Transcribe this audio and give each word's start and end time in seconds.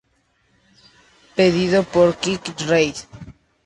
Pedido 1.35 1.83
por 1.83 2.15
Quick 2.17 2.47
Race. 2.67 3.05